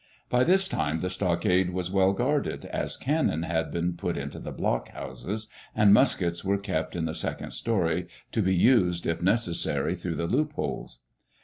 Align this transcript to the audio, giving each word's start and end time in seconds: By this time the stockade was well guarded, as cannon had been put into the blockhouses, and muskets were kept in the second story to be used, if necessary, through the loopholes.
By 0.31 0.43
this 0.43 0.67
time 0.67 1.01
the 1.01 1.11
stockade 1.11 1.69
was 1.69 1.91
well 1.91 2.13
guarded, 2.13 2.65
as 2.65 2.97
cannon 2.97 3.43
had 3.43 3.71
been 3.71 3.93
put 3.93 4.17
into 4.17 4.39
the 4.39 4.51
blockhouses, 4.51 5.47
and 5.75 5.93
muskets 5.93 6.43
were 6.43 6.57
kept 6.57 6.95
in 6.95 7.05
the 7.05 7.13
second 7.13 7.51
story 7.51 8.07
to 8.31 8.41
be 8.41 8.55
used, 8.55 9.05
if 9.05 9.21
necessary, 9.21 9.93
through 9.93 10.15
the 10.15 10.25
loopholes. 10.25 11.01